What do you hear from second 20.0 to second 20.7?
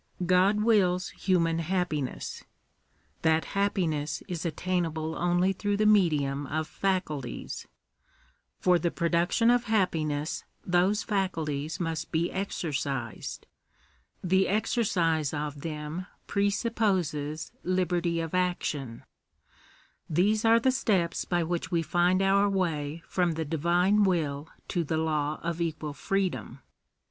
these are